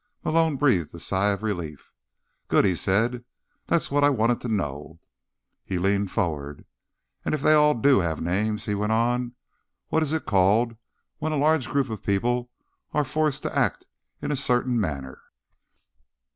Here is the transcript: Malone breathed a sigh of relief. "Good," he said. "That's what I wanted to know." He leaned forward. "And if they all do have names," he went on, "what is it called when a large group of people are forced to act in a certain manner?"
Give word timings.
Malone 0.23 0.55
breathed 0.55 0.91
a 0.95 0.99
sigh 0.99 1.29
of 1.29 1.43
relief. 1.43 1.91
"Good," 2.47 2.65
he 2.65 2.73
said. 2.73 3.23
"That's 3.67 3.91
what 3.91 4.03
I 4.03 4.09
wanted 4.09 4.41
to 4.41 4.47
know." 4.47 4.99
He 5.63 5.77
leaned 5.77 6.09
forward. 6.09 6.65
"And 7.23 7.35
if 7.35 7.43
they 7.43 7.53
all 7.53 7.75
do 7.75 7.99
have 7.99 8.19
names," 8.19 8.65
he 8.65 8.73
went 8.73 8.93
on, 8.93 9.33
"what 9.89 10.01
is 10.01 10.11
it 10.11 10.25
called 10.25 10.75
when 11.19 11.31
a 11.33 11.37
large 11.37 11.69
group 11.69 11.91
of 11.91 12.01
people 12.01 12.49
are 12.93 13.03
forced 13.03 13.43
to 13.43 13.55
act 13.55 13.85
in 14.23 14.31
a 14.31 14.35
certain 14.35 14.79
manner?" 14.81 15.21